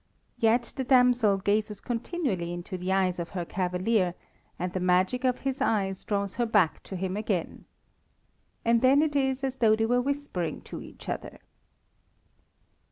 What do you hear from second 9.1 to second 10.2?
is as though they were